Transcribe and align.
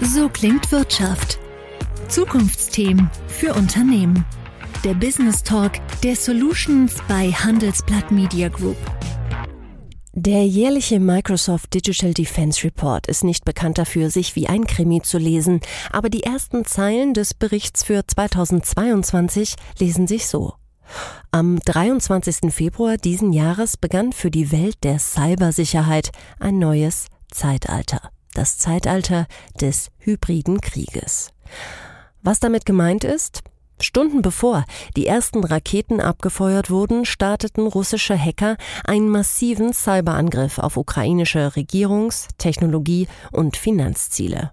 So 0.00 0.28
klingt 0.28 0.72
Wirtschaft. 0.72 1.38
Zukunftsthemen 2.08 3.10
für 3.28 3.54
Unternehmen. 3.54 4.24
Der 4.82 4.94
Business 4.94 5.42
Talk 5.42 5.72
der 6.02 6.16
Solutions 6.16 6.96
bei 7.08 7.30
Handelsblatt 7.30 8.10
Media 8.10 8.48
Group. 8.48 8.76
Der 10.12 10.46
jährliche 10.46 11.00
Microsoft 11.00 11.74
Digital 11.74 12.12
Defense 12.12 12.64
Report 12.64 13.06
ist 13.06 13.24
nicht 13.24 13.44
bekannt 13.44 13.78
dafür, 13.78 14.10
sich 14.10 14.36
wie 14.36 14.48
ein 14.48 14.66
Krimi 14.66 15.00
zu 15.00 15.18
lesen, 15.18 15.60
aber 15.90 16.08
die 16.08 16.22
ersten 16.22 16.64
Zeilen 16.64 17.14
des 17.14 17.34
Berichts 17.34 17.84
für 17.84 18.06
2022 18.06 19.54
lesen 19.78 20.06
sich 20.06 20.26
so. 20.26 20.54
Am 21.30 21.58
23. 21.60 22.52
Februar 22.52 22.96
diesen 22.96 23.32
Jahres 23.32 23.76
begann 23.76 24.12
für 24.12 24.30
die 24.30 24.52
Welt 24.52 24.76
der 24.82 24.98
Cybersicherheit 24.98 26.10
ein 26.38 26.58
neues 26.58 27.06
Zeitalter. 27.30 28.13
Das 28.34 28.58
Zeitalter 28.58 29.26
des 29.60 29.90
hybriden 29.98 30.60
Krieges. 30.60 31.30
Was 32.22 32.40
damit 32.40 32.66
gemeint 32.66 33.04
ist? 33.04 33.42
Stunden 33.80 34.22
bevor 34.22 34.64
die 34.96 35.06
ersten 35.06 35.44
Raketen 35.44 36.00
abgefeuert 36.00 36.70
wurden, 36.70 37.04
starteten 37.04 37.66
russische 37.66 38.18
Hacker 38.18 38.56
einen 38.84 39.08
massiven 39.08 39.72
Cyberangriff 39.72 40.58
auf 40.58 40.76
ukrainische 40.76 41.54
Regierungs-, 41.54 42.28
Technologie- 42.38 43.08
und 43.32 43.56
Finanzziele. 43.56 44.52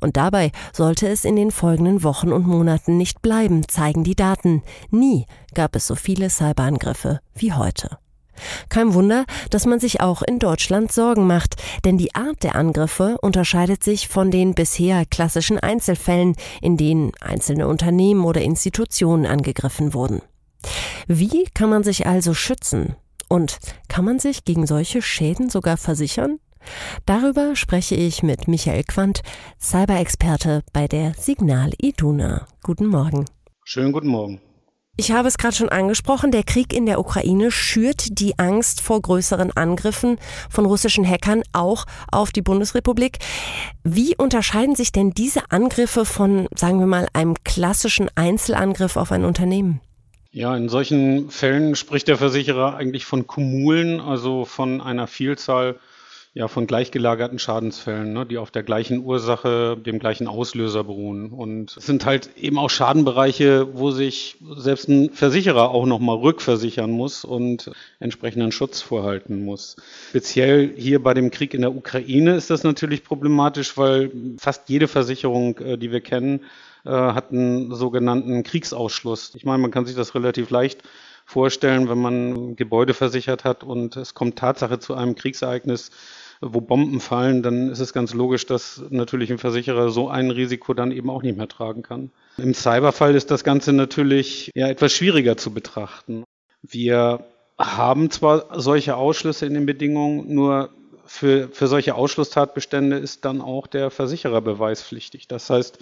Und 0.00 0.16
dabei 0.16 0.50
sollte 0.72 1.08
es 1.08 1.24
in 1.24 1.36
den 1.36 1.50
folgenden 1.50 2.02
Wochen 2.02 2.32
und 2.32 2.46
Monaten 2.46 2.96
nicht 2.96 3.20
bleiben, 3.20 3.68
zeigen 3.68 4.04
die 4.04 4.16
Daten. 4.16 4.62
Nie 4.90 5.26
gab 5.54 5.76
es 5.76 5.86
so 5.86 5.94
viele 5.94 6.30
Cyberangriffe 6.30 7.20
wie 7.34 7.52
heute. 7.52 7.98
Kein 8.68 8.94
Wunder, 8.94 9.24
dass 9.50 9.66
man 9.66 9.80
sich 9.80 10.00
auch 10.00 10.22
in 10.22 10.38
Deutschland 10.38 10.92
Sorgen 10.92 11.26
macht, 11.26 11.56
denn 11.84 11.98
die 11.98 12.14
Art 12.14 12.42
der 12.42 12.54
Angriffe 12.54 13.16
unterscheidet 13.20 13.84
sich 13.84 14.08
von 14.08 14.30
den 14.30 14.54
bisher 14.54 15.04
klassischen 15.06 15.58
Einzelfällen, 15.58 16.34
in 16.60 16.76
denen 16.76 17.12
einzelne 17.20 17.68
Unternehmen 17.68 18.24
oder 18.24 18.42
Institutionen 18.42 19.26
angegriffen 19.26 19.94
wurden. 19.94 20.22
Wie 21.06 21.44
kann 21.54 21.70
man 21.70 21.84
sich 21.84 22.06
also 22.06 22.34
schützen? 22.34 22.96
Und 23.28 23.58
kann 23.88 24.04
man 24.04 24.18
sich 24.18 24.44
gegen 24.44 24.66
solche 24.66 25.02
Schäden 25.02 25.50
sogar 25.50 25.76
versichern? 25.76 26.38
Darüber 27.06 27.56
spreche 27.56 27.94
ich 27.94 28.22
mit 28.22 28.48
Michael 28.48 28.84
Quandt, 28.84 29.22
Cyber-Experte 29.60 30.62
bei 30.72 30.88
der 30.88 31.14
Signal 31.14 31.72
Iduna. 31.78 32.46
Guten 32.62 32.86
Morgen. 32.86 33.26
Schönen 33.64 33.92
guten 33.92 34.08
Morgen. 34.08 34.40
Ich 35.00 35.12
habe 35.12 35.28
es 35.28 35.38
gerade 35.38 35.54
schon 35.54 35.68
angesprochen, 35.68 36.32
der 36.32 36.42
Krieg 36.42 36.72
in 36.72 36.84
der 36.84 36.98
Ukraine 36.98 37.52
schürt 37.52 38.18
die 38.18 38.36
Angst 38.36 38.80
vor 38.80 39.00
größeren 39.00 39.52
Angriffen 39.52 40.18
von 40.50 40.66
russischen 40.66 41.08
Hackern 41.08 41.44
auch 41.52 41.84
auf 42.10 42.32
die 42.32 42.42
Bundesrepublik. 42.42 43.18
Wie 43.84 44.16
unterscheiden 44.16 44.74
sich 44.74 44.90
denn 44.90 45.12
diese 45.12 45.52
Angriffe 45.52 46.04
von, 46.04 46.48
sagen 46.56 46.80
wir 46.80 46.88
mal, 46.88 47.06
einem 47.12 47.36
klassischen 47.44 48.10
Einzelangriff 48.16 48.96
auf 48.96 49.12
ein 49.12 49.24
Unternehmen? 49.24 49.80
Ja, 50.32 50.56
in 50.56 50.68
solchen 50.68 51.30
Fällen 51.30 51.76
spricht 51.76 52.08
der 52.08 52.16
Versicherer 52.16 52.74
eigentlich 52.74 53.04
von 53.04 53.28
Kumulen, 53.28 54.00
also 54.00 54.44
von 54.46 54.80
einer 54.80 55.06
Vielzahl 55.06 55.78
ja, 56.38 56.46
von 56.46 56.68
gleichgelagerten 56.68 57.40
Schadensfällen, 57.40 58.12
ne, 58.12 58.24
die 58.24 58.38
auf 58.38 58.52
der 58.52 58.62
gleichen 58.62 59.04
Ursache, 59.04 59.76
dem 59.76 59.98
gleichen 59.98 60.28
Auslöser 60.28 60.84
beruhen. 60.84 61.32
Und 61.32 61.76
es 61.76 61.84
sind 61.84 62.06
halt 62.06 62.30
eben 62.36 62.58
auch 62.58 62.70
Schadenbereiche, 62.70 63.76
wo 63.76 63.90
sich 63.90 64.36
selbst 64.54 64.88
ein 64.88 65.10
Versicherer 65.10 65.72
auch 65.72 65.84
nochmal 65.84 66.18
rückversichern 66.18 66.92
muss 66.92 67.24
und 67.24 67.72
entsprechenden 67.98 68.52
Schutz 68.52 68.80
vorhalten 68.80 69.44
muss. 69.44 69.74
Speziell 70.10 70.72
hier 70.76 71.02
bei 71.02 71.12
dem 71.12 71.32
Krieg 71.32 71.54
in 71.54 71.62
der 71.62 71.74
Ukraine 71.74 72.36
ist 72.36 72.50
das 72.50 72.62
natürlich 72.62 73.02
problematisch, 73.02 73.76
weil 73.76 74.12
fast 74.38 74.68
jede 74.68 74.86
Versicherung, 74.86 75.58
äh, 75.58 75.76
die 75.76 75.90
wir 75.90 76.00
kennen, 76.00 76.44
äh, 76.84 76.90
hat 76.90 77.32
einen 77.32 77.74
sogenannten 77.74 78.44
Kriegsausschluss. 78.44 79.32
Ich 79.34 79.44
meine, 79.44 79.58
man 79.58 79.72
kann 79.72 79.86
sich 79.86 79.96
das 79.96 80.14
relativ 80.14 80.50
leicht 80.50 80.84
vorstellen, 81.28 81.88
wenn 81.88 81.98
man 81.98 82.54
Gebäude 82.54 82.94
versichert 82.94 83.42
hat 83.42 83.64
und 83.64 83.96
es 83.96 84.14
kommt 84.14 84.38
Tatsache 84.38 84.78
zu 84.78 84.94
einem 84.94 85.16
Kriegsereignis, 85.16 85.90
wo 86.40 86.60
Bomben 86.60 87.00
fallen, 87.00 87.42
dann 87.42 87.70
ist 87.70 87.80
es 87.80 87.92
ganz 87.92 88.14
logisch, 88.14 88.46
dass 88.46 88.82
natürlich 88.90 89.30
ein 89.30 89.38
Versicherer 89.38 89.90
so 89.90 90.08
ein 90.08 90.30
Risiko 90.30 90.74
dann 90.74 90.92
eben 90.92 91.10
auch 91.10 91.22
nicht 91.22 91.36
mehr 91.36 91.48
tragen 91.48 91.82
kann. 91.82 92.10
Im 92.36 92.54
Cyberfall 92.54 93.14
ist 93.14 93.30
das 93.30 93.44
Ganze 93.44 93.72
natürlich 93.72 94.50
ja 94.54 94.68
etwas 94.68 94.92
schwieriger 94.92 95.36
zu 95.36 95.52
betrachten. 95.52 96.24
Wir 96.62 97.24
haben 97.58 98.10
zwar 98.10 98.60
solche 98.60 98.96
Ausschlüsse 98.96 99.46
in 99.46 99.54
den 99.54 99.66
Bedingungen, 99.66 100.32
nur 100.32 100.70
für, 101.08 101.48
für 101.48 101.66
solche 101.66 101.94
Ausschlusstatbestände 101.94 102.96
ist 102.96 103.24
dann 103.24 103.40
auch 103.40 103.66
der 103.66 103.90
Versicherer 103.90 104.42
beweispflichtig. 104.42 105.26
Das 105.26 105.48
heißt, 105.48 105.78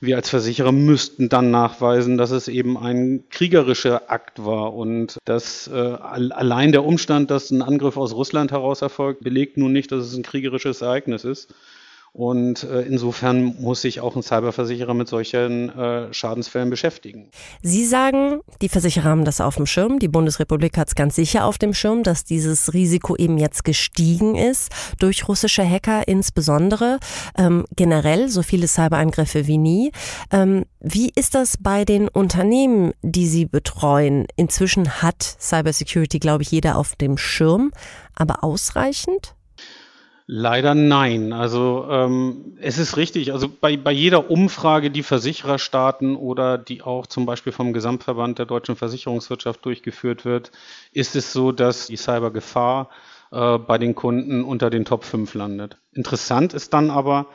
wir 0.00 0.16
als 0.16 0.28
Versicherer 0.28 0.72
müssten 0.72 1.28
dann 1.28 1.50
nachweisen, 1.50 2.18
dass 2.18 2.32
es 2.32 2.48
eben 2.48 2.76
ein 2.76 3.24
kriegerischer 3.30 4.10
Akt 4.10 4.44
war 4.44 4.74
und 4.74 5.18
dass 5.24 5.68
äh, 5.68 5.74
allein 5.74 6.72
der 6.72 6.84
Umstand, 6.84 7.30
dass 7.30 7.50
ein 7.50 7.62
Angriff 7.62 7.96
aus 7.96 8.14
Russland 8.14 8.50
heraus 8.50 8.82
erfolgt, 8.82 9.22
belegt 9.22 9.56
nun 9.56 9.72
nicht, 9.72 9.92
dass 9.92 10.04
es 10.04 10.16
ein 10.16 10.24
kriegerisches 10.24 10.82
Ereignis 10.82 11.24
ist. 11.24 11.54
Und 12.16 12.62
äh, 12.62 12.82
insofern 12.82 13.56
muss 13.58 13.82
sich 13.82 14.00
auch 14.00 14.14
ein 14.14 14.22
Cyberversicherer 14.22 14.94
mit 14.94 15.08
solchen 15.08 15.68
äh, 15.70 16.14
Schadensfällen 16.14 16.70
beschäftigen. 16.70 17.28
Sie 17.60 17.84
sagen, 17.84 18.38
die 18.62 18.68
Versicherer 18.68 19.06
haben 19.10 19.24
das 19.24 19.40
auf 19.40 19.56
dem 19.56 19.66
Schirm. 19.66 19.98
Die 19.98 20.06
Bundesrepublik 20.06 20.78
hat 20.78 20.86
es 20.86 20.94
ganz 20.94 21.16
sicher 21.16 21.44
auf 21.44 21.58
dem 21.58 21.74
Schirm, 21.74 22.04
dass 22.04 22.22
dieses 22.22 22.72
Risiko 22.72 23.16
eben 23.16 23.36
jetzt 23.36 23.64
gestiegen 23.64 24.36
ist 24.36 24.70
durch 25.00 25.26
russische 25.26 25.68
Hacker 25.68 26.06
insbesondere. 26.06 27.00
Ähm, 27.36 27.64
generell 27.74 28.28
so 28.28 28.42
viele 28.42 28.68
Cyberangriffe 28.68 29.48
wie 29.48 29.58
nie. 29.58 29.90
Ähm, 30.30 30.66
wie 30.78 31.10
ist 31.16 31.34
das 31.34 31.56
bei 31.58 31.84
den 31.84 32.06
Unternehmen, 32.06 32.92
die 33.02 33.26
Sie 33.26 33.44
betreuen? 33.44 34.28
Inzwischen 34.36 35.02
hat 35.02 35.20
Cybersecurity, 35.40 36.20
glaube 36.20 36.44
ich, 36.44 36.52
jeder 36.52 36.78
auf 36.78 36.94
dem 36.94 37.18
Schirm, 37.18 37.72
aber 38.14 38.44
ausreichend? 38.44 39.34
Leider 40.26 40.74
nein. 40.74 41.34
Also 41.34 41.86
ähm, 41.90 42.56
es 42.58 42.78
ist 42.78 42.96
richtig. 42.96 43.32
Also 43.32 43.48
bei, 43.48 43.76
bei 43.76 43.92
jeder 43.92 44.30
Umfrage, 44.30 44.90
die 44.90 45.02
Versicherer 45.02 45.58
starten 45.58 46.16
oder 46.16 46.56
die 46.56 46.82
auch 46.82 47.06
zum 47.06 47.26
Beispiel 47.26 47.52
vom 47.52 47.74
Gesamtverband 47.74 48.38
der 48.38 48.46
deutschen 48.46 48.74
Versicherungswirtschaft 48.74 49.64
durchgeführt 49.64 50.24
wird, 50.24 50.50
ist 50.92 51.14
es 51.14 51.32
so, 51.32 51.52
dass 51.52 51.88
die 51.88 51.96
Cybergefahr 51.96 52.88
äh, 53.32 53.58
bei 53.58 53.76
den 53.76 53.94
Kunden 53.94 54.44
unter 54.44 54.70
den 54.70 54.86
Top 54.86 55.04
5 55.04 55.34
landet. 55.34 55.76
Interessant 55.92 56.54
ist 56.54 56.72
dann 56.72 56.90
aber, 56.90 57.26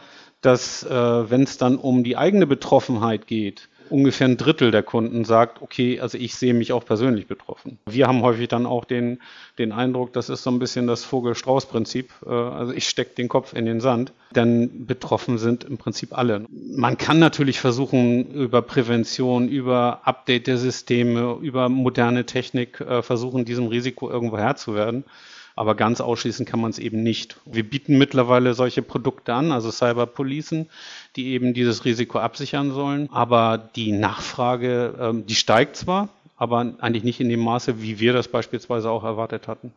dass 0.41 0.83
äh, 0.83 1.29
wenn 1.29 1.43
es 1.43 1.57
dann 1.59 1.77
um 1.77 2.03
die 2.03 2.17
eigene 2.17 2.47
Betroffenheit 2.47 3.27
geht, 3.27 3.69
ungefähr 3.89 4.27
ein 4.27 4.37
Drittel 4.37 4.71
der 4.71 4.83
Kunden 4.83 5.25
sagt, 5.25 5.61
okay, 5.61 5.99
also 5.99 6.17
ich 6.17 6.35
sehe 6.35 6.53
mich 6.53 6.71
auch 6.71 6.85
persönlich 6.85 7.27
betroffen. 7.27 7.79
Wir 7.85 8.07
haben 8.07 8.21
häufig 8.21 8.47
dann 8.47 8.65
auch 8.65 8.85
den, 8.85 9.19
den 9.57 9.71
Eindruck, 9.71 10.13
das 10.13 10.29
ist 10.29 10.43
so 10.43 10.51
ein 10.51 10.59
bisschen 10.59 10.87
das 10.87 11.03
Vogel-Strauß-Prinzip. 11.03 12.11
Äh, 12.25 12.29
also 12.29 12.73
ich 12.73 12.87
stecke 12.87 13.15
den 13.15 13.27
Kopf 13.27 13.53
in 13.53 13.65
den 13.65 13.81
Sand, 13.81 14.13
denn 14.35 14.85
betroffen 14.85 15.37
sind 15.37 15.63
im 15.63 15.77
Prinzip 15.77 16.17
alle. 16.17 16.45
Man 16.49 16.97
kann 16.97 17.19
natürlich 17.19 17.59
versuchen, 17.59 18.31
über 18.31 18.61
Prävention, 18.61 19.47
über 19.49 20.01
Update 20.03 20.47
der 20.47 20.57
Systeme, 20.57 21.37
über 21.41 21.69
moderne 21.69 22.25
Technik 22.25 22.81
äh, 22.81 23.01
versuchen, 23.01 23.45
diesem 23.45 23.67
Risiko 23.67 24.09
irgendwo 24.09 24.37
Herr 24.37 24.55
zu 24.55 24.75
werden. 24.75 25.03
Aber 25.55 25.75
ganz 25.75 26.01
ausschließen 26.01 26.45
kann 26.45 26.61
man 26.61 26.71
es 26.71 26.79
eben 26.79 27.03
nicht. 27.03 27.37
Wir 27.45 27.67
bieten 27.69 27.97
mittlerweile 27.97 28.53
solche 28.53 28.81
Produkte 28.81 29.33
an, 29.33 29.51
also 29.51 29.71
Cyberpolicen, 29.71 30.69
die 31.15 31.27
eben 31.27 31.53
dieses 31.53 31.85
Risiko 31.85 32.19
absichern 32.19 32.71
sollen. 32.71 33.09
Aber 33.11 33.57
die 33.57 33.91
Nachfrage, 33.91 34.95
ähm, 34.99 35.25
die 35.25 35.35
steigt 35.35 35.75
zwar, 35.75 36.09
aber 36.37 36.73
eigentlich 36.79 37.03
nicht 37.03 37.19
in 37.19 37.29
dem 37.29 37.41
Maße, 37.41 37.81
wie 37.81 37.99
wir 37.99 38.13
das 38.13 38.27
beispielsweise 38.27 38.89
auch 38.89 39.03
erwartet 39.03 39.47
hatten. 39.47 39.73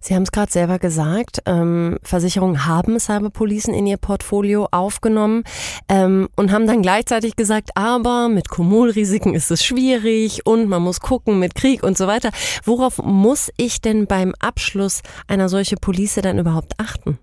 Sie 0.00 0.14
haben 0.14 0.22
es 0.22 0.32
gerade 0.32 0.50
selber 0.50 0.78
gesagt, 0.78 1.42
ähm, 1.46 1.98
Versicherungen 2.02 2.66
haben 2.66 2.98
Cyberpolicen 2.98 3.74
in 3.74 3.86
ihr 3.86 3.96
Portfolio 3.96 4.68
aufgenommen 4.70 5.44
ähm, 5.88 6.28
und 6.36 6.52
haben 6.52 6.66
dann 6.66 6.82
gleichzeitig 6.82 7.36
gesagt, 7.36 7.70
aber 7.74 8.28
mit 8.28 8.48
Kumulrisiken 8.48 9.34
ist 9.34 9.50
es 9.50 9.64
schwierig 9.64 10.46
und 10.46 10.68
man 10.68 10.82
muss 10.82 11.00
gucken 11.00 11.38
mit 11.38 11.54
Krieg 11.54 11.82
und 11.82 11.96
so 11.96 12.06
weiter. 12.06 12.30
Worauf 12.64 12.98
muss 12.98 13.50
ich 13.56 13.80
denn 13.80 14.06
beim 14.06 14.34
Abschluss 14.40 15.02
einer 15.28 15.48
solchen 15.48 15.78
Police 15.78 16.20
dann 16.22 16.38
überhaupt 16.38 16.74
achten? 16.78 17.18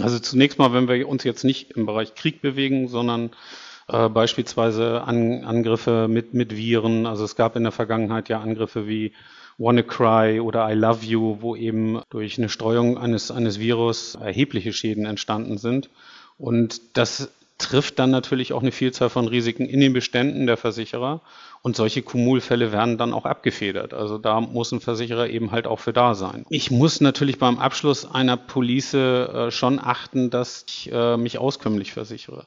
Also 0.00 0.18
zunächst 0.18 0.58
mal, 0.58 0.72
wenn 0.72 0.88
wir 0.88 1.08
uns 1.08 1.24
jetzt 1.24 1.44
nicht 1.44 1.72
im 1.72 1.86
Bereich 1.86 2.14
Krieg 2.14 2.42
bewegen, 2.42 2.88
sondern 2.88 3.30
äh, 3.88 4.08
beispielsweise 4.08 5.02
An 5.02 5.44
Angriffe 5.44 6.08
mit, 6.08 6.34
mit 6.34 6.56
Viren. 6.56 7.06
Also 7.06 7.24
es 7.24 7.36
gab 7.36 7.56
in 7.56 7.62
der 7.62 7.72
Vergangenheit 7.72 8.28
ja 8.28 8.40
Angriffe 8.40 8.86
wie 8.88 9.12
WannaCry 9.58 10.40
oder 10.40 10.70
I 10.70 10.74
Love 10.74 11.04
You, 11.04 11.38
wo 11.40 11.56
eben 11.56 12.00
durch 12.10 12.38
eine 12.38 12.48
Streuung 12.48 12.98
eines, 12.98 13.30
eines 13.30 13.58
Virus 13.58 14.14
erhebliche 14.14 14.72
Schäden 14.72 15.06
entstanden 15.06 15.58
sind. 15.58 15.90
Und 16.38 16.80
das 16.96 17.30
trifft 17.58 17.98
dann 17.98 18.10
natürlich 18.10 18.52
auch 18.52 18.60
eine 18.60 18.72
Vielzahl 18.72 19.08
von 19.08 19.28
Risiken 19.28 19.66
in 19.66 19.80
den 19.80 19.92
Beständen 19.92 20.46
der 20.46 20.58
Versicherer 20.58 21.22
und 21.62 21.74
solche 21.74 22.02
Kumulfälle 22.02 22.70
werden 22.70 22.98
dann 22.98 23.14
auch 23.14 23.24
abgefedert. 23.24 23.94
Also 23.94 24.18
da 24.18 24.40
muss 24.40 24.72
ein 24.72 24.80
Versicherer 24.80 25.28
eben 25.28 25.52
halt 25.52 25.66
auch 25.66 25.80
für 25.80 25.94
da 25.94 26.14
sein. 26.14 26.44
Ich 26.50 26.70
muss 26.70 27.00
natürlich 27.00 27.38
beim 27.38 27.58
Abschluss 27.58 28.08
einer 28.08 28.36
Police 28.36 28.94
äh, 28.94 29.50
schon 29.50 29.80
achten, 29.80 30.28
dass 30.28 30.66
ich 30.68 30.92
äh, 30.92 31.16
mich 31.16 31.38
auskömmlich 31.38 31.92
versichere. 31.92 32.46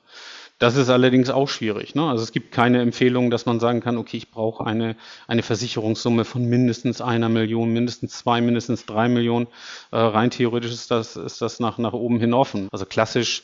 Das 0.59 0.75
ist 0.75 0.89
allerdings 0.89 1.29
auch 1.29 1.47
schwierig. 1.47 1.95
Ne? 1.95 2.03
Also 2.03 2.21
es 2.21 2.33
gibt 2.33 2.51
keine 2.51 2.81
Empfehlung, 2.81 3.31
dass 3.31 3.45
man 3.45 3.61
sagen 3.61 3.79
kann, 3.79 3.97
okay, 3.97 4.17
ich 4.17 4.29
brauche 4.29 4.65
eine, 4.65 4.97
eine 5.25 5.41
Versicherungssumme 5.41 6.25
von 6.25 6.45
mindestens 6.45 6.99
einer 6.99 7.29
Million, 7.29 7.71
mindestens 7.71 8.17
zwei, 8.17 8.41
mindestens 8.41 8.85
drei 8.85 9.07
Millionen. 9.07 9.47
Äh, 9.91 9.97
rein 9.97 10.31
theoretisch 10.31 10.71
ist 10.71 10.91
das, 10.91 11.15
ist 11.15 11.41
das 11.41 11.61
nach, 11.61 11.77
nach 11.77 11.93
oben 11.93 12.19
hin 12.19 12.33
offen. 12.33 12.67
Also 12.73 12.85
klassisch 12.85 13.43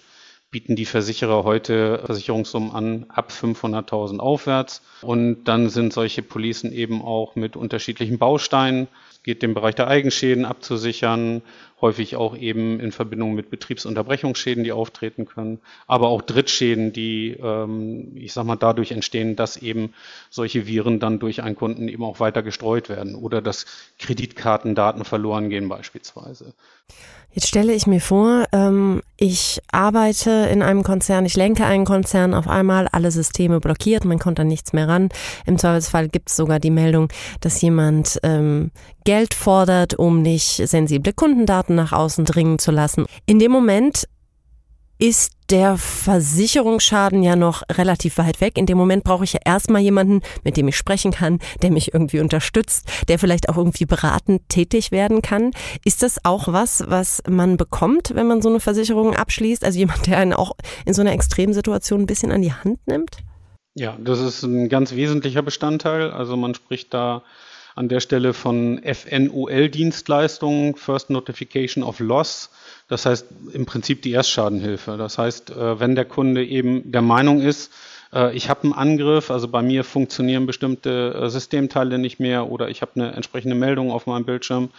bieten 0.55 0.77
die 0.77 0.85
Versicherer 0.85 1.43
heute 1.43 2.01
Versicherungssummen 2.05 2.71
an 2.71 3.05
ab 3.09 3.29
500.000 3.29 4.19
aufwärts. 4.19 4.81
Und 5.01 5.43
dann 5.43 5.67
sind 5.67 5.91
solche 5.91 6.21
Policen 6.21 6.71
eben 6.71 7.01
auch 7.01 7.35
mit 7.35 7.57
unterschiedlichen 7.57 8.19
Bausteinen. 8.19 8.87
Es 9.11 9.21
geht 9.21 9.41
den 9.41 9.53
Bereich 9.53 9.75
der 9.75 9.89
Eigenschäden 9.89 10.45
abzusichern, 10.45 11.41
häufig 11.81 12.15
auch 12.15 12.37
eben 12.37 12.79
in 12.79 12.93
Verbindung 12.93 13.35
mit 13.35 13.49
Betriebsunterbrechungsschäden, 13.49 14.63
die 14.63 14.71
auftreten 14.71 15.25
können, 15.25 15.59
aber 15.87 16.07
auch 16.07 16.21
Drittschäden, 16.21 16.93
die, 16.93 17.31
ähm, 17.31 18.13
ich 18.15 18.31
sag 18.31 18.45
mal, 18.45 18.55
dadurch 18.55 18.93
entstehen, 18.93 19.35
dass 19.35 19.57
eben 19.57 19.93
solche 20.29 20.67
Viren 20.67 21.01
dann 21.01 21.19
durch 21.19 21.43
einen 21.43 21.57
Kunden 21.57 21.89
eben 21.89 22.05
auch 22.05 22.21
weiter 22.21 22.43
gestreut 22.43 22.87
werden 22.87 23.15
oder 23.15 23.41
dass 23.41 23.65
Kreditkartendaten 23.99 25.03
verloren 25.03 25.49
gehen 25.49 25.67
beispielsweise. 25.67 26.53
Jetzt 27.33 27.49
stelle 27.49 27.73
ich 27.73 27.85
mir 27.87 27.99
vor, 27.99 28.45
ähm, 28.53 29.01
ich 29.17 29.61
arbeite 29.71 30.29
in 30.51 30.61
einem 30.61 30.83
Konzern, 30.83 31.25
ich 31.25 31.35
lenke 31.35 31.65
einen 31.65 31.85
Konzern 31.85 32.33
auf 32.33 32.47
einmal, 32.47 32.87
alle 32.91 33.11
Systeme 33.11 33.59
blockiert, 33.59 34.03
man 34.05 34.19
kommt 34.19 34.39
an 34.39 34.47
nichts 34.47 34.73
mehr 34.73 34.87
ran. 34.87 35.09
Im 35.45 35.57
Zweifelsfall 35.57 36.09
gibt 36.09 36.29
es 36.29 36.35
sogar 36.35 36.59
die 36.59 36.71
Meldung, 36.71 37.09
dass 37.39 37.61
jemand 37.61 38.19
ähm, 38.23 38.71
Geld 39.05 39.33
fordert, 39.33 39.93
um 39.93 40.21
nicht 40.21 40.67
sensible 40.67 41.13
Kundendaten 41.13 41.75
nach 41.75 41.93
außen 41.93 42.25
dringen 42.25 42.59
zu 42.59 42.71
lassen. 42.71 43.05
In 43.25 43.39
dem 43.39 43.51
Moment 43.51 44.07
ist 44.97 45.33
der 45.49 45.77
Versicherungsschaden 45.77 47.21
ja 47.21 47.35
noch 47.35 47.63
relativ 47.71 48.17
weit 48.17 48.41
weg. 48.41 48.57
In 48.57 48.65
dem 48.65 48.77
Moment 48.77 49.03
brauche 49.03 49.23
ich 49.23 49.33
ja 49.33 49.39
erstmal 49.45 49.81
jemanden, 49.81 50.21
mit 50.43 50.57
dem 50.57 50.67
ich 50.67 50.77
sprechen 50.77 51.11
kann, 51.11 51.39
der 51.61 51.71
mich 51.71 51.93
irgendwie 51.93 52.19
unterstützt, 52.19 52.87
der 53.07 53.19
vielleicht 53.19 53.49
auch 53.49 53.57
irgendwie 53.57 53.85
beratend 53.85 54.47
tätig 54.49 54.91
werden 54.91 55.21
kann. 55.21 55.51
Ist 55.83 56.01
das 56.01 56.23
auch 56.23 56.47
was, 56.47 56.83
was 56.87 57.21
man 57.29 57.57
bekommt, 57.57 58.15
wenn 58.15 58.27
man 58.27 58.41
so 58.41 58.49
eine 58.49 58.59
Versicherung 58.59 59.15
abschließt? 59.15 59.63
Also 59.63 59.77
jemand, 59.77 60.07
der 60.07 60.17
einen 60.17 60.33
auch 60.33 60.53
in 60.85 60.93
so 60.93 61.01
einer 61.01 61.13
Extremsituation 61.13 62.01
ein 62.01 62.07
bisschen 62.07 62.31
an 62.31 62.41
die 62.41 62.53
Hand 62.53 62.79
nimmt? 62.87 63.17
Ja, 63.75 63.97
das 63.99 64.21
ist 64.21 64.41
ein 64.43 64.69
ganz 64.69 64.95
wesentlicher 64.95 65.41
Bestandteil. 65.41 66.09
Also 66.09 66.37
man 66.37 66.55
spricht 66.55 66.93
da 66.93 67.23
an 67.75 67.89
der 67.89 67.99
Stelle 67.99 68.33
von 68.33 68.81
FNOL-Dienstleistungen, 68.83 70.75
First 70.75 71.09
Notification 71.09 71.83
of 71.83 71.99
Loss. 71.99 72.49
Das 72.87 73.05
heißt 73.05 73.27
im 73.51 73.65
Prinzip 73.65 74.01
die 74.01 74.13
Erstschadenhilfe. 74.13 74.95
Das 74.97 75.17
heißt, 75.17 75.51
äh, 75.51 75.79
wenn 75.79 75.95
der 75.95 76.05
Kunde 76.05 76.45
eben 76.45 76.91
der 76.91 77.01
Meinung 77.01 77.41
ist, 77.41 77.71
ich 78.33 78.49
habe 78.49 78.63
einen 78.63 78.73
Angriff, 78.73 79.29
also 79.29 79.49
bei 79.49 79.61
mir 79.61 79.83
funktionieren 79.83 80.45
bestimmte 80.45 81.13
äh, 81.13 81.29
Systemteile 81.29 81.97
nicht 81.97 82.19
mehr 82.19 82.49
oder 82.49 82.69
ich 82.69 82.81
habe 82.81 82.93
eine 82.95 83.11
entsprechende 83.11 83.55
Meldung 83.55 83.91
auf 83.91 84.07
meinem 84.07 84.23
Bildschirm, 84.23 84.69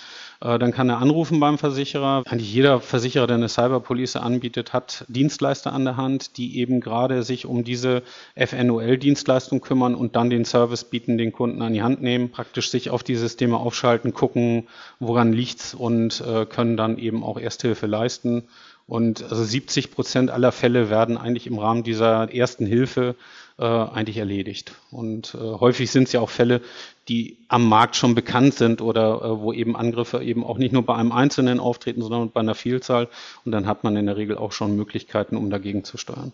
äh, 0.40 0.58
dann 0.58 0.72
kann 0.72 0.88
er 0.88 0.98
anrufen 0.98 1.38
beim 1.38 1.58
Versicherer. 1.58 2.22
Eigentlich 2.24 2.54
jeder 2.54 2.80
Versicherer, 2.80 3.26
der 3.26 3.36
eine 3.36 3.50
Cyberpolice 3.50 4.22
anbietet, 4.22 4.72
hat 4.72 5.04
Dienstleister 5.08 5.72
an 5.74 5.84
der 5.84 5.98
Hand, 5.98 6.38
die 6.38 6.58
eben 6.58 6.80
gerade 6.80 7.22
sich 7.24 7.44
um 7.44 7.62
diese 7.62 8.02
FNOL-Dienstleistung 8.36 9.60
kümmern 9.60 9.94
und 9.94 10.16
dann 10.16 10.30
den 10.30 10.46
Service 10.46 10.84
bieten, 10.84 11.18
den 11.18 11.32
Kunden 11.32 11.60
an 11.60 11.74
die 11.74 11.82
Hand 11.82 12.00
nehmen, 12.00 12.30
praktisch 12.30 12.70
sich 12.70 12.88
auf 12.88 13.02
die 13.02 13.16
Systeme 13.16 13.58
aufschalten, 13.58 14.14
gucken, 14.14 14.68
woran 14.98 15.32
liegt's 15.32 15.74
und 15.74 16.24
können 16.48 16.76
dann 16.76 16.98
eben 16.98 17.22
auch 17.22 17.38
Ersthilfe 17.38 17.86
leisten. 17.86 18.44
Und 18.86 19.22
also 19.22 19.42
70 19.42 19.90
Prozent 19.90 20.30
aller 20.30 20.52
Fälle 20.52 20.90
werden 20.90 21.18
eigentlich 21.18 21.48
im 21.48 21.58
Rahmen 21.58 21.82
dieser 21.82 22.32
ersten 22.32 22.66
Hilfe 22.66 23.16
äh, 23.58 23.64
eigentlich 23.64 24.18
erledigt. 24.18 24.74
Und 24.92 25.34
äh, 25.34 25.38
häufig 25.38 25.90
sind 25.90 26.04
es 26.04 26.12
ja 26.12 26.20
auch 26.20 26.30
Fälle, 26.30 26.60
die 27.08 27.38
am 27.48 27.68
Markt 27.68 27.96
schon 27.96 28.14
bekannt 28.14 28.54
sind 28.54 28.80
oder 28.80 29.22
äh, 29.22 29.40
wo 29.40 29.52
eben 29.52 29.76
Angriffe 29.76 30.22
eben 30.22 30.44
auch 30.44 30.58
nicht 30.58 30.72
nur 30.72 30.84
bei 30.84 30.94
einem 30.94 31.10
Einzelnen 31.10 31.58
auftreten, 31.58 32.00
sondern 32.00 32.30
bei 32.30 32.40
einer 32.40 32.54
Vielzahl. 32.54 33.08
Und 33.44 33.52
dann 33.52 33.66
hat 33.66 33.82
man 33.82 33.96
in 33.96 34.06
der 34.06 34.16
Regel 34.16 34.38
auch 34.38 34.52
schon 34.52 34.76
Möglichkeiten, 34.76 35.36
um 35.36 35.50
dagegen 35.50 35.82
zu 35.82 35.96
steuern 35.96 36.32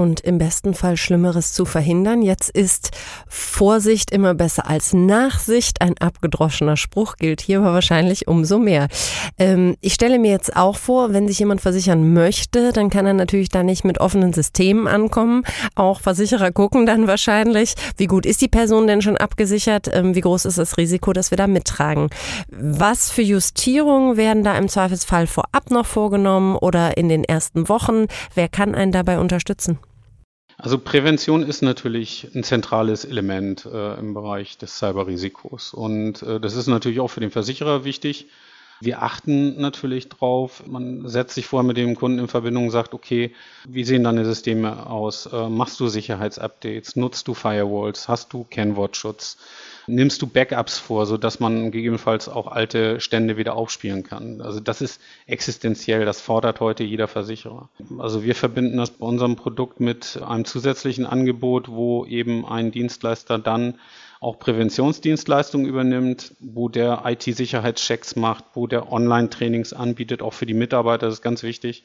und 0.00 0.20
im 0.20 0.38
besten 0.38 0.72
Fall 0.72 0.96
Schlimmeres 0.96 1.52
zu 1.52 1.66
verhindern. 1.66 2.22
Jetzt 2.22 2.48
ist 2.48 2.90
Vorsicht 3.28 4.10
immer 4.10 4.32
besser 4.32 4.66
als 4.66 4.94
Nachsicht. 4.94 5.82
Ein 5.82 5.98
abgedroschener 5.98 6.78
Spruch 6.78 7.16
gilt 7.16 7.42
hier 7.42 7.58
aber 7.58 7.74
wahrscheinlich 7.74 8.26
umso 8.26 8.58
mehr. 8.58 8.88
Ähm, 9.38 9.76
ich 9.82 9.92
stelle 9.92 10.18
mir 10.18 10.30
jetzt 10.30 10.56
auch 10.56 10.78
vor, 10.78 11.12
wenn 11.12 11.28
sich 11.28 11.38
jemand 11.38 11.60
versichern 11.60 12.14
möchte, 12.14 12.72
dann 12.72 12.88
kann 12.88 13.04
er 13.04 13.12
natürlich 13.12 13.50
da 13.50 13.62
nicht 13.62 13.84
mit 13.84 14.00
offenen 14.00 14.32
Systemen 14.32 14.88
ankommen. 14.88 15.42
Auch 15.74 16.00
Versicherer 16.00 16.50
gucken 16.50 16.86
dann 16.86 17.06
wahrscheinlich, 17.06 17.74
wie 17.98 18.06
gut 18.06 18.24
ist 18.24 18.40
die 18.40 18.48
Person 18.48 18.86
denn 18.86 19.02
schon 19.02 19.18
abgesichert, 19.18 19.90
ähm, 19.92 20.14
wie 20.14 20.22
groß 20.22 20.46
ist 20.46 20.56
das 20.56 20.78
Risiko, 20.78 21.12
dass 21.12 21.30
wir 21.30 21.36
da 21.36 21.46
mittragen. 21.46 22.08
Was 22.48 23.10
für 23.10 23.22
Justierungen 23.22 24.16
werden 24.16 24.44
da 24.44 24.56
im 24.56 24.70
Zweifelsfall 24.70 25.26
vorab 25.26 25.70
noch 25.70 25.84
vorgenommen 25.84 26.56
oder 26.56 26.96
in 26.96 27.10
den 27.10 27.22
ersten 27.22 27.68
Wochen? 27.68 28.06
Wer 28.34 28.48
kann 28.48 28.74
einen 28.74 28.92
dabei 28.92 29.18
unterstützen? 29.18 29.78
Also 30.62 30.76
Prävention 30.78 31.42
ist 31.42 31.62
natürlich 31.62 32.28
ein 32.34 32.42
zentrales 32.44 33.06
Element 33.06 33.64
äh, 33.64 33.94
im 33.98 34.12
Bereich 34.12 34.58
des 34.58 34.78
Cyberrisikos. 34.78 35.72
Und 35.72 36.22
äh, 36.22 36.38
das 36.38 36.54
ist 36.54 36.66
natürlich 36.66 37.00
auch 37.00 37.08
für 37.08 37.20
den 37.20 37.30
Versicherer 37.30 37.84
wichtig. 37.84 38.26
Wir 38.82 39.02
achten 39.02 39.58
natürlich 39.60 40.10
drauf. 40.10 40.62
Man 40.66 41.08
setzt 41.08 41.34
sich 41.34 41.46
vorher 41.46 41.66
mit 41.66 41.78
dem 41.78 41.94
Kunden 41.94 42.18
in 42.18 42.28
Verbindung 42.28 42.64
und 42.64 42.70
sagt, 42.70 42.92
okay, 42.92 43.34
wie 43.66 43.84
sehen 43.84 44.04
deine 44.04 44.24
Systeme 44.26 44.86
aus? 44.86 45.26
Äh, 45.26 45.48
machst 45.48 45.80
du 45.80 45.88
Sicherheitsupdates? 45.88 46.94
Nutzt 46.94 47.26
du 47.28 47.34
Firewalls? 47.34 48.08
Hast 48.08 48.32
du 48.34 48.44
Kennwortschutz? 48.44 49.38
Nimmst 49.86 50.20
du 50.22 50.26
Backups 50.26 50.78
vor, 50.78 51.06
sodass 51.06 51.40
man 51.40 51.70
gegebenenfalls 51.70 52.28
auch 52.28 52.46
alte 52.46 53.00
Stände 53.00 53.36
wieder 53.36 53.54
aufspielen 53.54 54.02
kann. 54.02 54.40
Also 54.40 54.60
das 54.60 54.80
ist 54.80 55.00
existenziell, 55.26 56.04
das 56.04 56.20
fordert 56.20 56.60
heute 56.60 56.84
jeder 56.84 57.08
Versicherer. 57.08 57.68
Also 57.98 58.22
wir 58.22 58.34
verbinden 58.34 58.76
das 58.76 58.90
bei 58.90 59.06
unserem 59.06 59.36
Produkt 59.36 59.80
mit 59.80 60.20
einem 60.26 60.44
zusätzlichen 60.44 61.06
Angebot, 61.06 61.68
wo 61.68 62.04
eben 62.06 62.46
ein 62.46 62.70
Dienstleister 62.70 63.38
dann 63.38 63.78
auch 64.20 64.38
Präventionsdienstleistungen 64.38 65.66
übernimmt, 65.66 66.34
wo 66.40 66.68
der 66.68 67.02
IT-Sicherheitschecks 67.06 68.16
macht, 68.16 68.44
wo 68.52 68.66
der 68.66 68.92
Online-Trainings 68.92 69.72
anbietet, 69.72 70.20
auch 70.20 70.34
für 70.34 70.44
die 70.44 70.54
Mitarbeiter, 70.54 71.06
das 71.06 71.14
ist 71.16 71.22
ganz 71.22 71.42
wichtig 71.42 71.84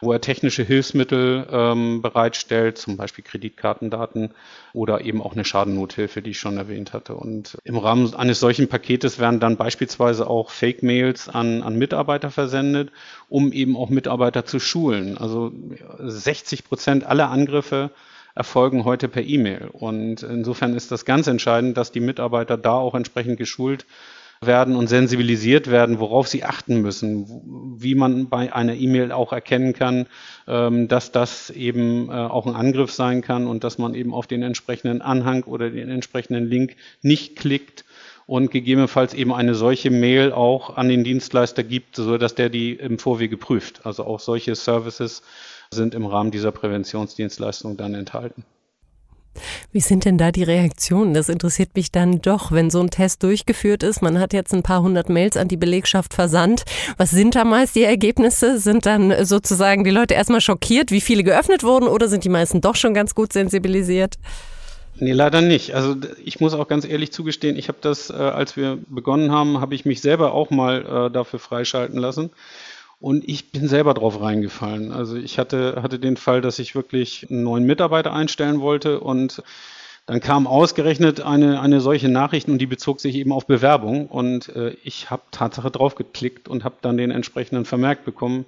wo 0.00 0.12
er 0.12 0.20
technische 0.20 0.62
Hilfsmittel 0.62 1.46
ähm, 1.50 2.02
bereitstellt, 2.02 2.78
zum 2.78 2.96
Beispiel 2.96 3.24
Kreditkartendaten 3.24 4.30
oder 4.72 5.02
eben 5.02 5.22
auch 5.22 5.32
eine 5.32 5.44
Schadennothilfe, 5.44 6.22
die 6.22 6.30
ich 6.30 6.38
schon 6.38 6.56
erwähnt 6.56 6.92
hatte. 6.92 7.14
Und 7.14 7.58
im 7.64 7.78
Rahmen 7.78 8.14
eines 8.14 8.40
solchen 8.40 8.68
Paketes 8.68 9.18
werden 9.18 9.40
dann 9.40 9.56
beispielsweise 9.56 10.28
auch 10.28 10.50
Fake-Mails 10.50 11.28
an, 11.28 11.62
an 11.62 11.76
Mitarbeiter 11.76 12.30
versendet, 12.30 12.90
um 13.28 13.52
eben 13.52 13.76
auch 13.76 13.90
Mitarbeiter 13.90 14.44
zu 14.44 14.58
schulen. 14.58 15.18
Also 15.18 15.52
60 15.98 16.64
Prozent 16.64 17.04
aller 17.04 17.30
Angriffe 17.30 17.90
erfolgen 18.34 18.84
heute 18.84 19.08
per 19.08 19.22
E-Mail. 19.22 19.68
Und 19.72 20.22
insofern 20.22 20.74
ist 20.74 20.90
das 20.90 21.04
ganz 21.04 21.26
entscheidend, 21.26 21.76
dass 21.76 21.92
die 21.92 22.00
Mitarbeiter 22.00 22.56
da 22.56 22.72
auch 22.72 22.94
entsprechend 22.94 23.38
geschult 23.38 23.86
werden 24.46 24.76
und 24.76 24.88
sensibilisiert 24.88 25.70
werden, 25.70 25.98
worauf 25.98 26.28
sie 26.28 26.44
achten 26.44 26.80
müssen, 26.82 27.76
wie 27.78 27.94
man 27.94 28.28
bei 28.28 28.52
einer 28.52 28.74
E-Mail 28.74 29.12
auch 29.12 29.32
erkennen 29.32 29.72
kann, 29.72 30.06
ähm, 30.46 30.88
dass 30.88 31.12
das 31.12 31.50
eben 31.50 32.08
äh, 32.08 32.12
auch 32.12 32.46
ein 32.46 32.54
Angriff 32.54 32.92
sein 32.92 33.22
kann 33.22 33.46
und 33.46 33.64
dass 33.64 33.78
man 33.78 33.94
eben 33.94 34.12
auf 34.14 34.26
den 34.26 34.42
entsprechenden 34.42 35.02
Anhang 35.02 35.44
oder 35.44 35.70
den 35.70 35.90
entsprechenden 35.90 36.46
Link 36.46 36.76
nicht 37.02 37.36
klickt 37.36 37.84
und 38.26 38.50
gegebenenfalls 38.50 39.14
eben 39.14 39.32
eine 39.32 39.54
solche 39.54 39.90
Mail 39.90 40.32
auch 40.32 40.76
an 40.76 40.88
den 40.88 41.04
Dienstleister 41.04 41.62
gibt, 41.62 41.96
so 41.96 42.16
dass 42.18 42.34
der 42.34 42.48
die 42.48 42.72
im 42.72 42.98
Vorwege 42.98 43.36
prüft. 43.36 43.84
Also 43.84 44.04
auch 44.04 44.20
solche 44.20 44.54
Services 44.54 45.22
sind 45.70 45.94
im 45.94 46.06
Rahmen 46.06 46.30
dieser 46.30 46.52
Präventionsdienstleistung 46.52 47.76
dann 47.76 47.94
enthalten. 47.94 48.44
Wie 49.72 49.80
sind 49.80 50.04
denn 50.04 50.18
da 50.18 50.32
die 50.32 50.42
Reaktionen? 50.42 51.14
Das 51.14 51.28
interessiert 51.28 51.70
mich 51.74 51.92
dann 51.92 52.20
doch, 52.20 52.52
wenn 52.52 52.70
so 52.70 52.80
ein 52.80 52.90
Test 52.90 53.22
durchgeführt 53.22 53.82
ist. 53.82 54.02
Man 54.02 54.18
hat 54.18 54.32
jetzt 54.32 54.52
ein 54.52 54.62
paar 54.62 54.82
hundert 54.82 55.08
Mails 55.08 55.36
an 55.36 55.48
die 55.48 55.56
Belegschaft 55.56 56.14
versandt. 56.14 56.64
Was 56.96 57.10
sind 57.10 57.34
da 57.34 57.44
meist 57.44 57.74
die 57.74 57.84
Ergebnisse? 57.84 58.58
Sind 58.58 58.86
dann 58.86 59.24
sozusagen 59.24 59.84
die 59.84 59.90
Leute 59.90 60.14
erstmal 60.14 60.40
schockiert, 60.40 60.90
wie 60.90 61.00
viele 61.00 61.24
geöffnet 61.24 61.62
wurden 61.62 61.88
oder 61.88 62.08
sind 62.08 62.24
die 62.24 62.28
meisten 62.28 62.60
doch 62.60 62.76
schon 62.76 62.94
ganz 62.94 63.14
gut 63.14 63.32
sensibilisiert? 63.32 64.16
Nee, 64.96 65.12
leider 65.12 65.40
nicht. 65.40 65.74
Also 65.74 65.96
ich 66.24 66.38
muss 66.38 66.54
auch 66.54 66.68
ganz 66.68 66.84
ehrlich 66.84 67.12
zugestehen, 67.12 67.56
ich 67.56 67.68
habe 67.68 67.78
das, 67.80 68.10
äh, 68.10 68.14
als 68.14 68.56
wir 68.56 68.78
begonnen 68.88 69.32
haben, 69.32 69.60
habe 69.60 69.74
ich 69.74 69.84
mich 69.84 70.00
selber 70.00 70.32
auch 70.32 70.50
mal 70.50 71.08
äh, 71.08 71.10
dafür 71.10 71.40
freischalten 71.40 71.98
lassen 71.98 72.30
Und 73.04 73.28
ich 73.28 73.52
bin 73.52 73.68
selber 73.68 73.92
drauf 73.92 74.22
reingefallen. 74.22 74.90
Also 74.90 75.16
ich 75.16 75.38
hatte, 75.38 75.82
hatte 75.82 75.98
den 75.98 76.16
Fall, 76.16 76.40
dass 76.40 76.58
ich 76.58 76.74
wirklich 76.74 77.26
einen 77.28 77.42
neuen 77.42 77.64
Mitarbeiter 77.64 78.14
einstellen 78.14 78.62
wollte 78.62 78.98
und 78.98 79.42
dann 80.06 80.20
kam 80.20 80.46
ausgerechnet 80.46 81.20
eine, 81.20 81.60
eine 81.60 81.82
solche 81.82 82.08
Nachricht 82.08 82.48
und 82.48 82.56
die 82.56 82.66
bezog 82.66 83.02
sich 83.02 83.14
eben 83.16 83.30
auf 83.30 83.44
Bewerbung. 83.44 84.06
Und 84.06 84.48
äh, 84.56 84.74
ich 84.84 85.10
habe 85.10 85.20
Tatsache 85.32 85.70
draufgeklickt 85.70 86.48
und 86.48 86.64
habe 86.64 86.76
dann 86.80 86.96
den 86.96 87.10
entsprechenden 87.10 87.66
Vermerk 87.66 88.06
bekommen. 88.06 88.46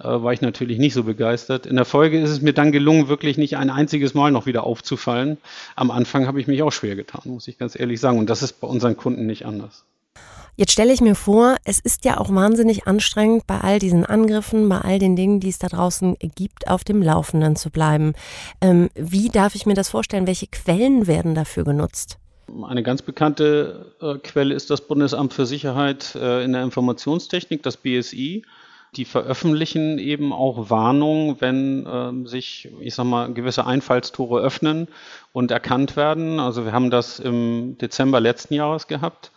Äh, 0.00 0.08
war 0.08 0.32
ich 0.32 0.40
natürlich 0.40 0.78
nicht 0.78 0.94
so 0.94 1.04
begeistert. 1.04 1.66
In 1.66 1.76
der 1.76 1.84
Folge 1.84 2.20
ist 2.20 2.30
es 2.30 2.42
mir 2.42 2.54
dann 2.54 2.72
gelungen, 2.72 3.06
wirklich 3.06 3.38
nicht 3.38 3.56
ein 3.56 3.70
einziges 3.70 4.14
Mal 4.14 4.32
noch 4.32 4.46
wieder 4.46 4.64
aufzufallen. 4.64 5.38
Am 5.76 5.92
Anfang 5.92 6.26
habe 6.26 6.40
ich 6.40 6.48
mich 6.48 6.64
auch 6.64 6.72
schwer 6.72 6.96
getan, 6.96 7.22
muss 7.26 7.46
ich 7.46 7.56
ganz 7.56 7.78
ehrlich 7.78 8.00
sagen. 8.00 8.18
Und 8.18 8.28
das 8.28 8.42
ist 8.42 8.60
bei 8.60 8.66
unseren 8.66 8.96
Kunden 8.96 9.26
nicht 9.26 9.46
anders. 9.46 9.84
Jetzt 10.54 10.72
stelle 10.72 10.92
ich 10.92 11.00
mir 11.00 11.14
vor, 11.14 11.56
es 11.64 11.80
ist 11.80 12.04
ja 12.04 12.18
auch 12.18 12.28
wahnsinnig 12.28 12.86
anstrengend, 12.86 13.46
bei 13.46 13.58
all 13.60 13.78
diesen 13.78 14.04
Angriffen, 14.04 14.68
bei 14.68 14.78
all 14.78 14.98
den 14.98 15.16
Dingen, 15.16 15.40
die 15.40 15.48
es 15.48 15.58
da 15.58 15.68
draußen 15.68 16.16
gibt, 16.34 16.68
auf 16.68 16.84
dem 16.84 17.02
Laufenden 17.02 17.56
zu 17.56 17.70
bleiben. 17.70 18.12
Ähm, 18.60 18.90
wie 18.94 19.30
darf 19.30 19.54
ich 19.54 19.64
mir 19.64 19.72
das 19.72 19.88
vorstellen? 19.88 20.26
Welche 20.26 20.48
Quellen 20.48 21.06
werden 21.06 21.34
dafür 21.34 21.64
genutzt? 21.64 22.18
Eine 22.68 22.82
ganz 22.82 23.00
bekannte 23.00 23.94
äh, 24.02 24.18
Quelle 24.18 24.54
ist 24.54 24.68
das 24.68 24.82
Bundesamt 24.82 25.32
für 25.32 25.46
Sicherheit 25.46 26.14
äh, 26.16 26.44
in 26.44 26.52
der 26.52 26.62
Informationstechnik, 26.64 27.62
das 27.62 27.78
BSI. 27.78 28.44
Die 28.94 29.06
veröffentlichen 29.06 29.98
eben 29.98 30.34
auch 30.34 30.68
Warnungen, 30.68 31.40
wenn 31.40 31.86
äh, 31.86 32.28
sich, 32.28 32.68
ich 32.78 32.94
sag 32.94 33.04
mal, 33.04 33.32
gewisse 33.32 33.64
Einfallstore 33.64 34.42
öffnen 34.42 34.88
und 35.32 35.50
erkannt 35.50 35.96
werden. 35.96 36.40
Also 36.40 36.66
wir 36.66 36.72
haben 36.72 36.90
das 36.90 37.20
im 37.20 37.78
Dezember 37.78 38.20
letzten 38.20 38.52
Jahres 38.52 38.86
gehabt 38.86 39.30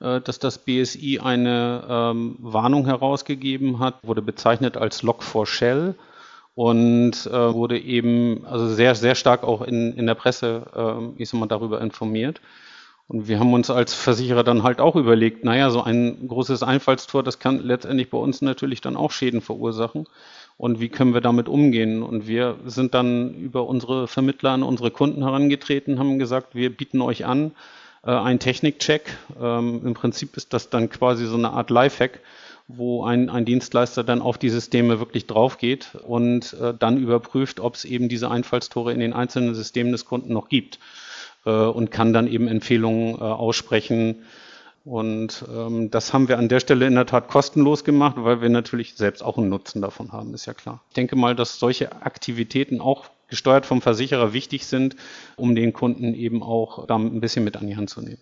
dass 0.00 0.38
das 0.38 0.58
BSI 0.58 1.20
eine 1.22 1.84
ähm, 1.88 2.36
Warnung 2.38 2.86
herausgegeben 2.86 3.78
hat, 3.78 3.96
wurde 4.02 4.22
bezeichnet 4.22 4.76
als 4.76 5.02
Log4Shell 5.02 5.94
und 6.54 7.26
äh, 7.26 7.54
wurde 7.54 7.78
eben 7.78 8.44
also 8.46 8.68
sehr, 8.68 8.94
sehr 8.94 9.14
stark 9.14 9.44
auch 9.44 9.62
in, 9.62 9.94
in 9.94 10.06
der 10.06 10.14
Presse, 10.14 10.62
äh, 10.74 11.22
ich 11.22 11.28
sag 11.28 11.48
darüber 11.48 11.80
informiert. 11.80 12.40
Und 13.08 13.26
wir 13.26 13.40
haben 13.40 13.52
uns 13.54 13.70
als 13.70 13.92
Versicherer 13.92 14.44
dann 14.44 14.62
halt 14.62 14.80
auch 14.80 14.94
überlegt, 14.94 15.42
naja, 15.44 15.70
so 15.70 15.82
ein 15.82 16.28
großes 16.28 16.62
Einfallstor, 16.62 17.24
das 17.24 17.40
kann 17.40 17.60
letztendlich 17.60 18.08
bei 18.08 18.18
uns 18.18 18.40
natürlich 18.40 18.80
dann 18.80 18.96
auch 18.96 19.10
Schäden 19.10 19.40
verursachen. 19.40 20.06
Und 20.56 20.78
wie 20.78 20.90
können 20.90 21.12
wir 21.12 21.20
damit 21.20 21.48
umgehen? 21.48 22.04
Und 22.04 22.28
wir 22.28 22.56
sind 22.66 22.94
dann 22.94 23.34
über 23.34 23.66
unsere 23.66 24.06
Vermittler 24.06 24.50
an 24.50 24.62
unsere 24.62 24.92
Kunden 24.92 25.24
herangetreten, 25.24 25.98
haben 25.98 26.20
gesagt, 26.20 26.54
wir 26.54 26.70
bieten 26.70 27.00
euch 27.00 27.26
an, 27.26 27.50
äh, 28.04 28.10
ein 28.10 28.38
Technikcheck. 28.38 29.16
Ähm, 29.40 29.82
Im 29.84 29.94
Prinzip 29.94 30.36
ist 30.36 30.52
das 30.52 30.70
dann 30.70 30.90
quasi 30.90 31.26
so 31.26 31.36
eine 31.36 31.50
Art 31.50 31.70
Lifehack, 31.70 32.20
wo 32.68 33.04
ein, 33.04 33.28
ein 33.30 33.44
Dienstleister 33.44 34.04
dann 34.04 34.22
auf 34.22 34.38
die 34.38 34.50
Systeme 34.50 34.98
wirklich 34.98 35.26
drauf 35.26 35.58
geht 35.58 35.94
und 36.06 36.54
äh, 36.54 36.74
dann 36.78 36.98
überprüft, 36.98 37.60
ob 37.60 37.74
es 37.74 37.84
eben 37.84 38.08
diese 38.08 38.30
Einfallstore 38.30 38.92
in 38.92 39.00
den 39.00 39.12
einzelnen 39.12 39.54
Systemen 39.54 39.92
des 39.92 40.04
Kunden 40.04 40.32
noch 40.32 40.48
gibt 40.48 40.78
äh, 41.44 41.50
und 41.50 41.90
kann 41.90 42.12
dann 42.12 42.26
eben 42.26 42.48
Empfehlungen 42.48 43.16
äh, 43.16 43.18
aussprechen. 43.18 44.22
Und 44.84 45.44
ähm, 45.54 45.90
das 45.90 46.12
haben 46.14 46.28
wir 46.28 46.38
an 46.38 46.48
der 46.48 46.60
Stelle 46.60 46.86
in 46.86 46.94
der 46.94 47.06
Tat 47.06 47.28
kostenlos 47.28 47.84
gemacht, 47.84 48.16
weil 48.18 48.40
wir 48.40 48.48
natürlich 48.48 48.94
selbst 48.94 49.22
auch 49.22 49.36
einen 49.36 49.50
Nutzen 49.50 49.82
davon 49.82 50.12
haben, 50.12 50.32
ist 50.32 50.46
ja 50.46 50.54
klar. 50.54 50.80
Ich 50.88 50.94
denke 50.94 51.16
mal, 51.16 51.36
dass 51.36 51.58
solche 51.58 52.02
Aktivitäten 52.02 52.80
auch 52.80 53.10
gesteuert 53.30 53.66
vom 53.66 53.80
Versicherer 53.80 54.32
wichtig 54.32 54.66
sind, 54.66 54.96
um 55.36 55.54
den 55.54 55.72
Kunden 55.72 56.14
eben 56.14 56.42
auch 56.42 56.86
da 56.86 56.96
ein 56.96 57.20
bisschen 57.20 57.44
mit 57.44 57.56
an 57.56 57.66
die 57.66 57.76
Hand 57.76 57.90
zu 57.90 58.02
nehmen. 58.02 58.18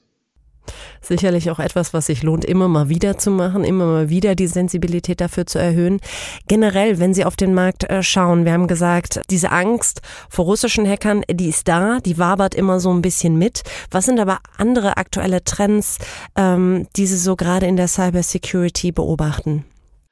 Sicherlich 1.01 1.51
auch 1.51 1.59
etwas, 1.59 1.95
was 1.95 2.07
sich 2.07 2.23
lohnt, 2.23 2.45
immer 2.45 2.69
mal 2.69 2.89
wieder 2.89 3.19
zu 3.19 3.31
machen, 3.31 3.65
immer 3.65 3.87
mal 3.87 4.11
wieder 4.11 4.35
die 4.35 4.47
Sensibilität 4.47 5.21
dafür 5.21 5.47
zu 5.47 5.59
erhöhen. 5.59 6.01
Generell, 6.47 6.99
wenn 6.99 7.15
Sie 7.15 7.25
auf 7.25 7.37
den 7.37 7.55
Markt 7.55 7.85
äh, 7.85 8.03
schauen, 8.03 8.45
wir 8.45 8.53
haben 8.53 8.67
gesagt, 8.67 9.21
diese 9.31 9.51
Angst 9.51 10.03
vor 10.29 10.45
russischen 10.45 10.87
Hackern, 10.87 11.23
die 11.31 11.49
ist 11.49 11.69
da, 11.69 12.01
die 12.01 12.19
wabert 12.19 12.55
immer 12.55 12.81
so 12.81 12.93
ein 12.93 13.03
bisschen 13.03 13.39
mit. 13.39 13.63
Was 13.91 14.07
sind 14.07 14.21
aber 14.21 14.41
andere 14.57 14.97
aktuelle 14.97 15.45
Trends, 15.45 15.99
ähm, 16.37 16.87
die 16.97 17.07
Sie 17.07 17.17
so 17.17 17.37
gerade 17.37 17.67
in 17.67 17.77
der 17.77 17.89
Cybersecurity 17.89 18.93
beobachten? 18.93 19.65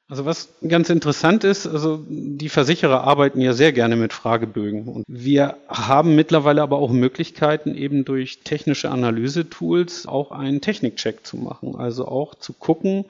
Also 0.09 0.23
was 0.23 0.53
ganz 0.65 0.89
interessant 0.89 1.43
ist, 1.43 1.67
also 1.67 2.01
die 2.07 2.47
Versicherer 2.47 3.03
arbeiten 3.03 3.41
ja 3.41 3.51
sehr 3.51 3.73
gerne 3.73 3.97
mit 3.97 4.13
Fragebögen. 4.13 4.87
Und 4.87 5.03
wir 5.05 5.57
haben 5.67 6.15
mittlerweile 6.15 6.61
aber 6.61 6.77
auch 6.77 6.91
Möglichkeiten 6.91 7.75
eben 7.75 8.05
durch 8.05 8.39
technische 8.45 8.89
Analysetools 8.89 10.07
auch 10.07 10.31
einen 10.31 10.61
Technikcheck 10.61 11.25
zu 11.25 11.35
machen, 11.35 11.75
also 11.75 12.07
auch 12.07 12.35
zu 12.35 12.53
gucken 12.53 13.03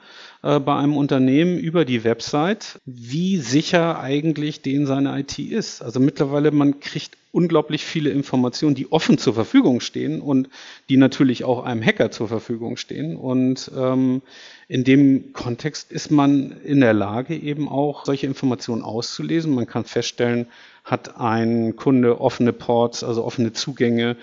äh, 0.48 0.60
bei 0.60 0.76
einem 0.76 0.96
Unternehmen 0.96 1.58
über 1.58 1.84
die 1.84 2.04
Website, 2.04 2.80
wie 2.86 3.36
sicher 3.36 4.00
eigentlich 4.00 4.62
den 4.62 4.86
seine 4.86 5.20
IT 5.20 5.38
ist. 5.38 5.82
Also 5.82 6.00
mittlerweile 6.00 6.52
man 6.52 6.80
kriegt 6.80 7.18
unglaublich 7.32 7.84
viele 7.84 8.08
Informationen, 8.08 8.74
die 8.74 8.90
offen 8.90 9.18
zur 9.18 9.34
Verfügung 9.34 9.80
stehen 9.80 10.22
und 10.22 10.48
die 10.88 10.96
natürlich 10.96 11.44
auch 11.44 11.64
einem 11.64 11.84
Hacker 11.84 12.10
zur 12.10 12.28
Verfügung 12.28 12.78
stehen. 12.78 13.16
Und 13.16 13.70
ähm, 13.76 14.22
in 14.68 14.84
dem 14.84 15.34
Kontext 15.34 15.92
ist 15.92 16.10
man 16.10 16.56
in 16.64 16.80
der 16.80 16.94
Lage, 16.94 17.36
eben 17.36 17.68
auch 17.68 18.06
solche 18.06 18.26
Informationen 18.26 18.80
auszulesen. 18.80 19.54
Man 19.54 19.66
kann 19.66 19.84
feststellen, 19.84 20.46
hat 20.82 21.20
ein 21.20 21.76
Kunde 21.76 22.22
offene 22.22 22.54
Ports, 22.54 23.04
also 23.04 23.22
offene 23.22 23.52
Zugänge, 23.52 24.16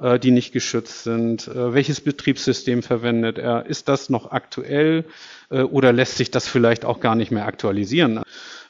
äh, 0.00 0.18
die 0.18 0.30
nicht 0.30 0.52
geschützt 0.52 1.04
sind? 1.04 1.48
Äh, 1.48 1.74
welches 1.74 2.00
Betriebssystem 2.00 2.82
verwendet 2.82 3.38
er? 3.38 3.66
Ist 3.66 3.88
das 3.88 4.10
noch 4.10 4.30
aktuell 4.30 5.04
äh, 5.50 5.62
oder 5.62 5.92
lässt 5.92 6.16
sich 6.16 6.30
das 6.30 6.48
vielleicht 6.48 6.84
auch 6.84 7.00
gar 7.00 7.14
nicht 7.14 7.30
mehr 7.30 7.46
aktualisieren? 7.46 8.22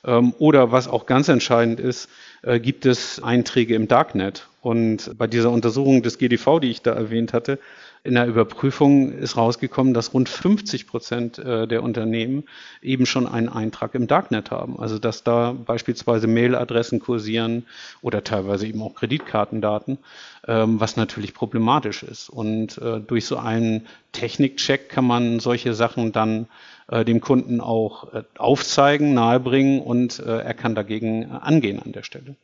Ähm, 0.04 0.34
oder 0.38 0.72
was 0.72 0.88
auch 0.88 1.06
ganz 1.06 1.28
entscheidend 1.28 1.80
ist, 1.80 2.08
äh, 2.42 2.60
gibt 2.60 2.86
es 2.86 3.22
Einträge 3.22 3.74
im 3.74 3.88
Darknet. 3.88 4.48
Und 4.60 5.16
bei 5.16 5.26
dieser 5.26 5.50
Untersuchung 5.50 6.02
des 6.02 6.18
GDV, 6.18 6.60
die 6.60 6.70
ich 6.70 6.82
da 6.82 6.92
erwähnt 6.92 7.32
hatte, 7.32 7.58
in 8.06 8.14
der 8.14 8.26
Überprüfung 8.26 9.12
ist 9.12 9.36
rausgekommen, 9.36 9.92
dass 9.92 10.14
rund 10.14 10.28
50 10.28 10.86
Prozent 10.86 11.38
äh, 11.38 11.66
der 11.66 11.82
Unternehmen 11.82 12.44
eben 12.80 13.04
schon 13.04 13.26
einen 13.26 13.48
Eintrag 13.48 13.94
im 13.94 14.06
Darknet 14.06 14.50
haben. 14.50 14.78
Also 14.78 14.98
dass 14.98 15.24
da 15.24 15.52
beispielsweise 15.52 16.28
Mailadressen 16.28 17.00
kursieren 17.00 17.66
oder 18.02 18.22
teilweise 18.22 18.66
eben 18.66 18.80
auch 18.80 18.94
Kreditkartendaten, 18.94 19.98
ähm, 20.46 20.80
was 20.80 20.96
natürlich 20.96 21.34
problematisch 21.34 22.04
ist. 22.04 22.30
Und 22.30 22.78
äh, 22.78 23.00
durch 23.00 23.26
so 23.26 23.36
einen 23.36 23.86
Technikcheck 24.12 24.88
kann 24.88 25.04
man 25.06 25.40
solche 25.40 25.74
Sachen 25.74 26.12
dann 26.12 26.46
dem 26.88 27.20
Kunden 27.20 27.60
auch 27.60 28.12
aufzeigen, 28.38 29.12
nahebringen 29.12 29.82
und 29.82 30.20
er 30.20 30.54
kann 30.54 30.76
dagegen 30.76 31.32
angehen 31.32 31.82
an 31.84 31.90
der 31.90 32.04
Stelle. 32.04 32.36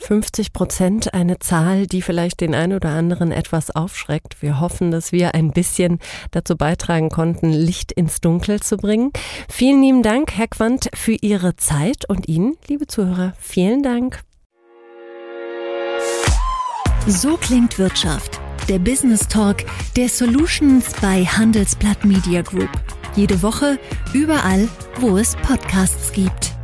50 0.00 0.52
Prozent, 0.52 1.14
eine 1.14 1.38
Zahl, 1.38 1.86
die 1.86 2.02
vielleicht 2.02 2.40
den 2.40 2.54
einen 2.54 2.72
oder 2.72 2.90
anderen 2.90 3.32
etwas 3.32 3.70
aufschreckt. 3.70 4.42
Wir 4.42 4.60
hoffen, 4.60 4.90
dass 4.90 5.12
wir 5.12 5.34
ein 5.34 5.52
bisschen 5.52 5.98
dazu 6.30 6.56
beitragen 6.56 7.10
konnten, 7.10 7.52
Licht 7.52 7.92
ins 7.92 8.20
Dunkel 8.20 8.60
zu 8.60 8.76
bringen. 8.76 9.12
Vielen 9.48 9.82
lieben 9.82 10.02
Dank, 10.02 10.32
Herr 10.32 10.48
Quandt, 10.48 10.88
für 10.94 11.16
Ihre 11.20 11.56
Zeit 11.56 12.08
und 12.08 12.28
Ihnen, 12.28 12.56
liebe 12.66 12.86
Zuhörer, 12.86 13.34
vielen 13.38 13.82
Dank. 13.82 14.20
So 17.06 17.36
klingt 17.36 17.78
Wirtschaft. 17.78 18.40
Der 18.68 18.78
Business 18.78 19.26
Talk 19.26 19.64
der 19.96 20.08
Solutions 20.08 20.92
bei 21.00 21.24
Handelsblatt 21.24 22.04
Media 22.04 22.42
Group. 22.42 22.70
Jede 23.16 23.42
Woche, 23.42 23.78
überall, 24.12 24.68
wo 25.00 25.16
es 25.18 25.34
Podcasts 25.36 26.12
gibt. 26.12 26.59